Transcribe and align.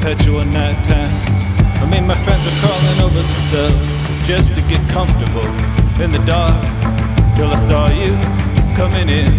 perpetual 0.00 0.44
nighttime. 0.46 1.10
I 1.76 1.86
mean, 1.90 2.06
my 2.06 2.16
friends 2.24 2.40
are 2.48 2.56
crawling 2.64 3.00
over 3.04 3.20
themselves 3.20 4.26
just 4.26 4.54
to 4.54 4.62
get 4.62 4.80
comfortable 4.88 5.44
in 6.00 6.10
the 6.10 6.24
dark. 6.24 6.56
Till 7.36 7.48
I 7.52 7.60
saw 7.68 7.90
you 7.90 8.16
coming 8.76 9.10
in 9.10 9.30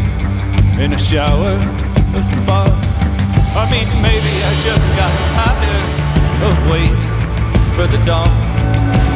in 0.79 0.93
a 0.93 0.99
shower 0.99 1.57
of 2.13 2.23
sparks. 2.23 2.87
I 3.57 3.65
mean, 3.73 3.87
maybe 4.05 4.33
I 4.45 4.53
just 4.61 4.85
got 5.01 5.11
tired 5.33 5.89
of 6.45 6.53
waiting 6.69 7.09
for 7.73 7.87
the 7.89 7.97
dawn. 8.05 8.29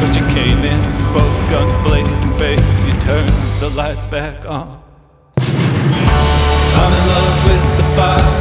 But 0.02 0.18
you 0.18 0.26
came 0.34 0.64
in, 0.66 0.82
both 1.14 1.36
guns 1.54 1.76
blazing, 1.88 2.34
babe. 2.40 2.58
You 2.88 2.94
turned 3.02 3.30
the 3.62 3.70
lights 3.78 4.06
back 4.06 4.48
on. 4.48 4.82
I'm 6.82 6.92
in 7.00 7.06
love 7.14 7.38
with 7.46 7.64
the 7.78 7.88
fire 7.96 8.34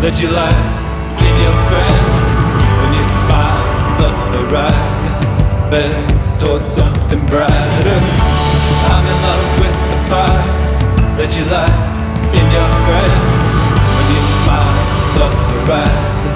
that 0.00 0.18
you 0.22 0.28
light 0.30 0.80
in 1.20 1.36
your 1.36 1.54
friends. 1.68 2.09
happens 5.70 6.42
towards 6.42 6.66
something 6.66 7.20
brighter. 7.26 7.98
I'm 8.90 9.06
in 9.06 9.18
love 9.22 9.46
with 9.62 9.78
the 9.86 10.00
fire 10.10 10.46
that 11.14 11.30
you 11.38 11.46
light 11.46 11.78
in 12.34 12.46
your 12.50 12.70
friends. 12.90 13.22
When 13.94 14.06
you 14.10 14.22
smile, 14.42 14.74
the 15.14 15.28
horizon 15.30 16.34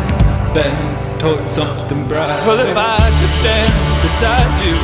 bends 0.55 1.11
towards 1.19 1.51
something 1.51 2.07
brighter. 2.07 2.47
Well, 2.47 2.63
if 2.63 2.79
I 2.79 3.11
could 3.11 3.35
stand 3.43 3.75
beside 4.07 4.55
you 4.63 4.77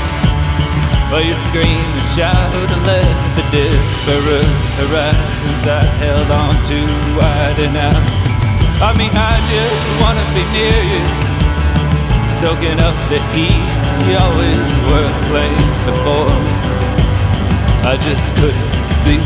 while 1.14 1.22
you 1.22 1.34
scream 1.38 1.86
and 1.94 2.06
shout 2.18 2.50
and 2.50 2.82
let 2.86 3.06
the 3.38 3.46
disparate 3.54 4.50
horizons 4.82 5.62
I 5.62 5.82
held 6.02 6.30
on 6.30 6.58
to 6.74 6.78
widen 7.14 7.78
out. 7.78 8.02
I 8.82 8.90
mean, 8.98 9.14
I 9.14 9.38
just 9.46 9.86
wanna 10.02 10.26
be 10.34 10.42
near 10.50 10.80
you, 10.90 11.04
soaking 12.26 12.82
up 12.82 12.96
the 13.10 13.20
heat 13.30 13.79
you 14.08 14.16
always 14.16 14.68
were 14.88 15.04
a 15.04 15.16
flame 15.28 15.64
before 15.88 16.30
me. 16.44 16.54
I 17.84 17.96
just 18.00 18.26
couldn't 18.38 18.84
see. 19.02 19.22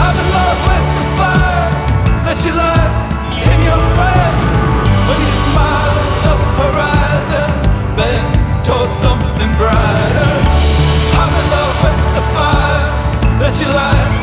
I'm 0.00 0.16
in 0.22 0.28
love 0.38 0.60
with 0.68 0.86
the 0.98 1.06
fire 1.18 1.70
that 2.26 2.38
you 2.44 2.52
light 2.52 2.94
in 3.52 3.58
your 3.68 3.82
breath. 3.96 4.38
When 5.08 5.20
you 5.26 5.34
smile, 5.50 5.98
the 6.24 6.34
horizon 6.60 7.50
bends 7.98 8.50
towards 8.66 8.96
something 9.04 9.50
brighter. 9.60 10.32
I'm 11.20 11.32
in 11.40 11.46
love 11.56 11.76
with 11.84 12.00
the 12.16 12.24
fire 12.34 12.86
that 13.40 13.54
you 13.60 13.68
light. 13.68 14.19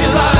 You 0.00 0.08
life. 0.08 0.39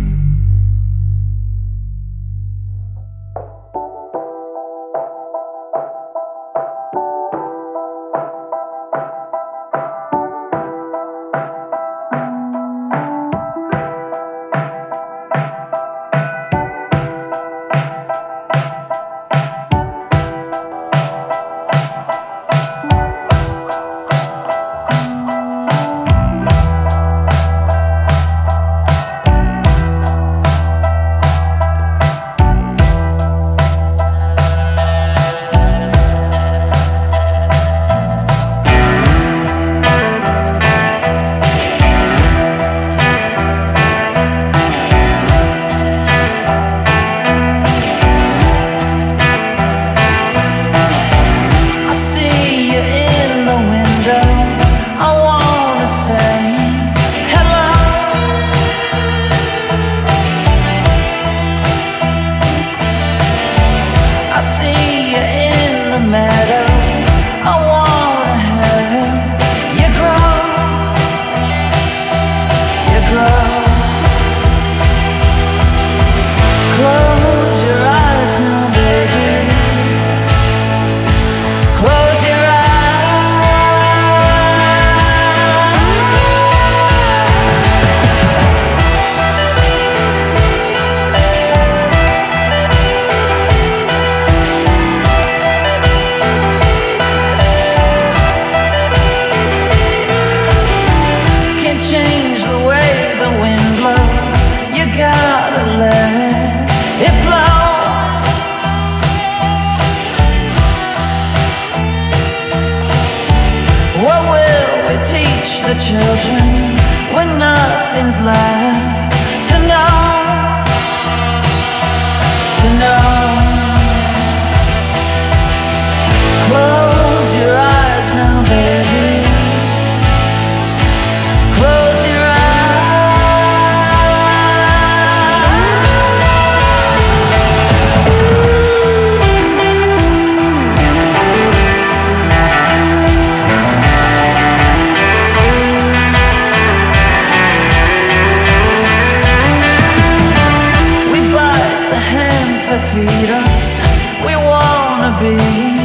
we 154.25 154.35
wanna 154.35 155.11
be. 155.19 155.80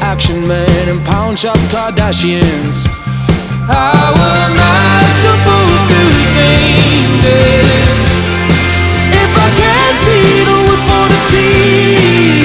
action 0.00 0.46
men 0.46 0.88
and 0.88 1.04
pound 1.06 1.38
shop 1.38 1.56
Kardashians. 1.72 2.86
How 3.66 4.12
am 4.12 4.54
I 4.58 5.04
supposed 5.24 5.86
to 5.92 6.02
change 6.36 7.22
it 7.24 7.66
if 9.22 9.30
I 9.36 9.48
can't 9.60 9.98
see 10.04 10.44
the 10.48 10.56
wood 10.66 10.82
for 10.88 11.04
the 11.12 11.20
trees? 11.30 12.39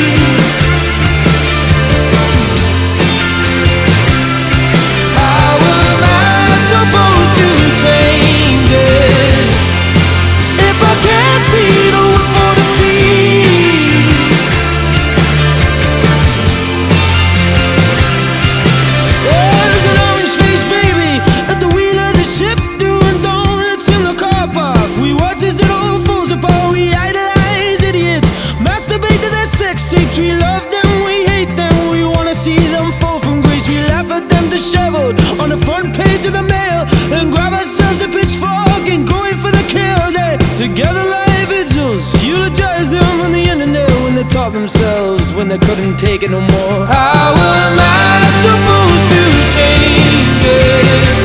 when 45.35 45.49
they 45.49 45.57
couldn't 45.57 45.97
take 45.97 46.23
it 46.23 46.31
no 46.31 46.39
more. 46.39 46.85
How 46.85 47.33
am 47.33 47.77
I 47.77 48.29
supposed 48.41 49.07
to 49.11 49.21
change 49.53 50.43
it? 50.45 51.24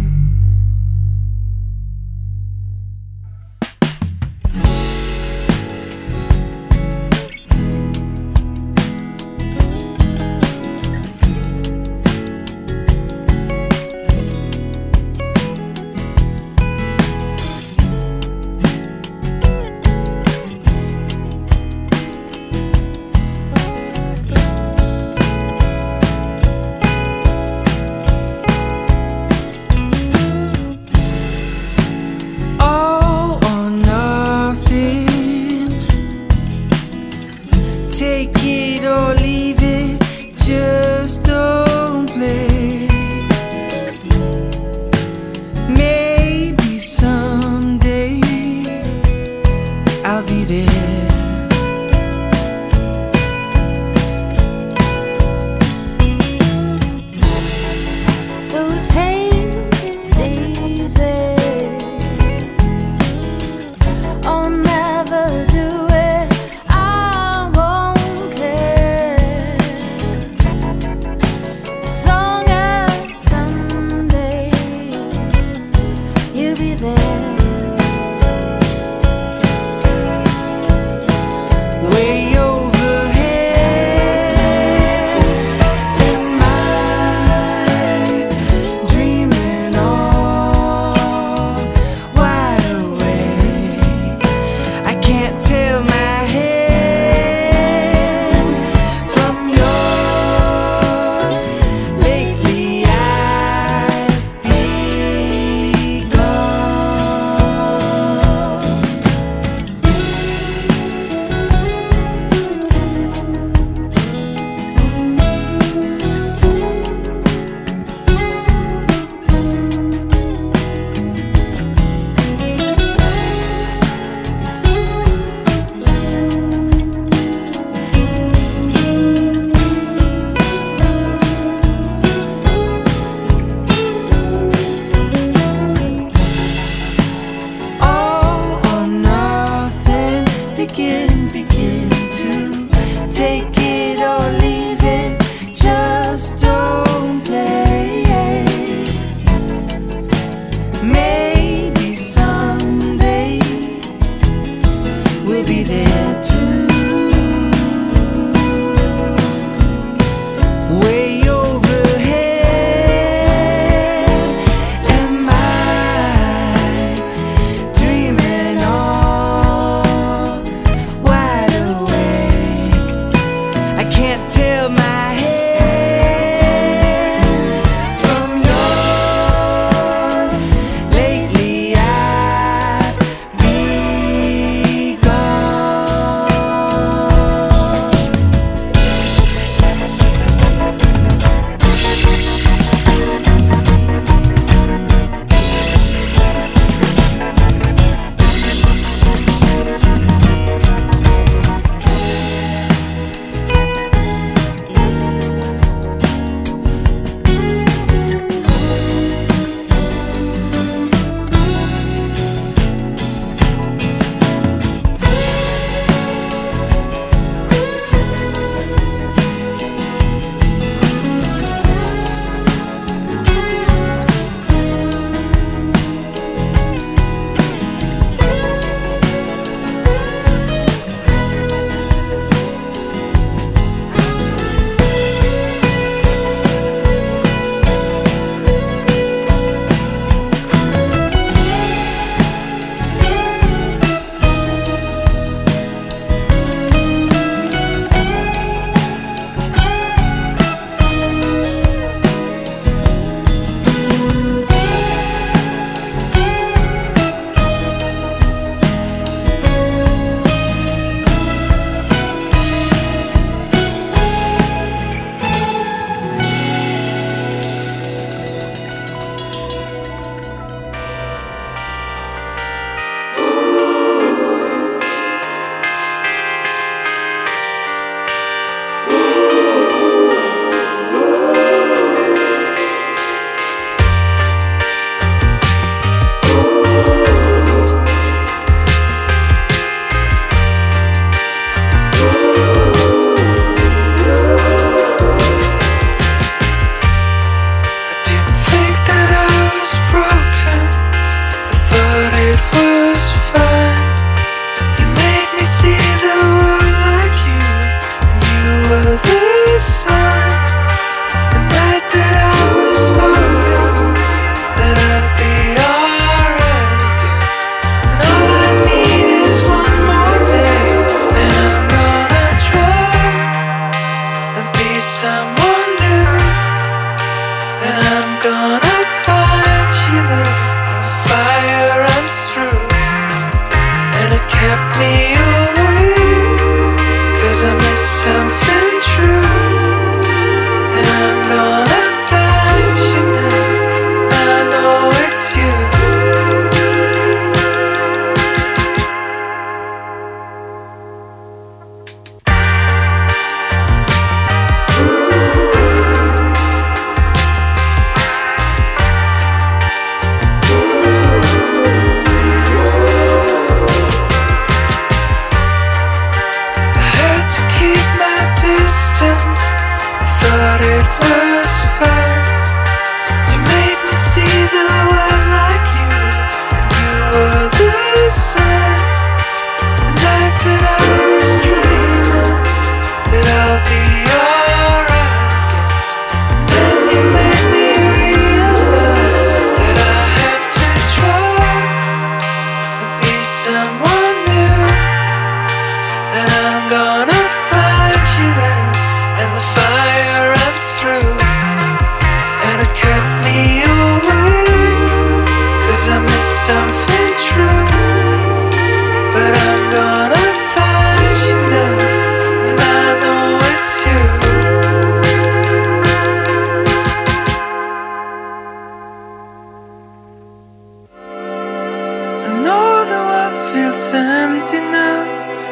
Empty 423.93 424.59
now. 424.59 425.03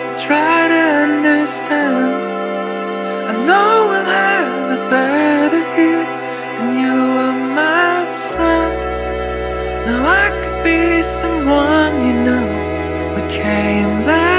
I 0.10 0.26
try 0.26 0.68
to 0.74 0.82
understand. 1.06 2.12
I 3.32 3.34
know 3.48 3.88
we'll 3.90 4.12
have 4.24 4.72
it 4.78 4.84
better 4.90 5.64
here, 5.76 6.06
and 6.60 6.72
you 6.82 6.98
are 7.24 7.38
my 7.62 7.96
friend. 8.30 8.76
Now 9.88 10.02
I 10.24 10.28
could 10.42 10.64
be 10.64 11.04
someone 11.04 11.94
you 12.08 12.16
know. 12.28 12.48
We 13.16 13.22
came 13.34 13.94
that 14.06 14.39